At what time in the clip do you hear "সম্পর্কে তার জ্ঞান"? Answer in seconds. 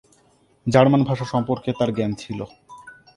1.25-2.11